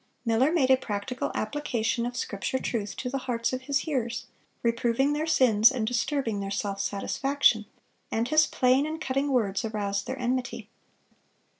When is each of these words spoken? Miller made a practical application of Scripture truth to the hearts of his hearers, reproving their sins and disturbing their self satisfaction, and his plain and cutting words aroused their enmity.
Miller 0.25 0.51
made 0.51 0.71
a 0.71 0.77
practical 0.77 1.31
application 1.35 2.07
of 2.07 2.17
Scripture 2.17 2.57
truth 2.57 2.95
to 2.95 3.07
the 3.07 3.19
hearts 3.19 3.53
of 3.53 3.61
his 3.61 3.81
hearers, 3.81 4.25
reproving 4.63 5.13
their 5.13 5.27
sins 5.27 5.71
and 5.71 5.85
disturbing 5.85 6.39
their 6.39 6.49
self 6.49 6.81
satisfaction, 6.81 7.67
and 8.09 8.29
his 8.29 8.47
plain 8.47 8.87
and 8.87 8.99
cutting 8.99 9.31
words 9.31 9.63
aroused 9.63 10.07
their 10.07 10.17
enmity. 10.17 10.69